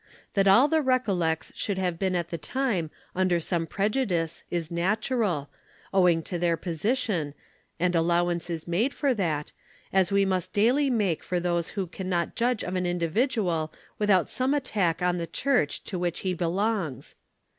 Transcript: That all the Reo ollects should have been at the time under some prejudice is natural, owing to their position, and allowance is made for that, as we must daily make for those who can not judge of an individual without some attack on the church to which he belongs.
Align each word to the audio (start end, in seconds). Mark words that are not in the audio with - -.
That 0.33 0.47
all 0.47 0.67
the 0.67 0.81
Reo 0.81 0.97
ollects 1.09 1.51
should 1.55 1.77
have 1.77 1.99
been 1.99 2.15
at 2.15 2.29
the 2.31 2.37
time 2.39 2.89
under 3.13 3.39
some 3.39 3.67
prejudice 3.67 4.43
is 4.49 4.71
natural, 4.71 5.51
owing 5.93 6.23
to 6.23 6.39
their 6.39 6.57
position, 6.57 7.35
and 7.79 7.95
allowance 7.95 8.49
is 8.49 8.67
made 8.67 8.95
for 8.95 9.13
that, 9.13 9.51
as 9.93 10.11
we 10.11 10.25
must 10.25 10.53
daily 10.53 10.89
make 10.89 11.23
for 11.23 11.39
those 11.39 11.69
who 11.77 11.85
can 11.85 12.09
not 12.09 12.35
judge 12.35 12.63
of 12.63 12.73
an 12.75 12.87
individual 12.87 13.71
without 13.99 14.27
some 14.27 14.55
attack 14.55 15.03
on 15.03 15.19
the 15.19 15.27
church 15.27 15.83
to 15.83 15.99
which 15.99 16.21
he 16.21 16.33
belongs. 16.33 17.15